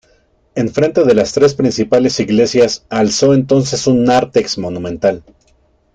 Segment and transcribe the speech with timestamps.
[0.55, 5.23] Enfrente de las tres principales iglesias, alzó entonces un nártex monumental.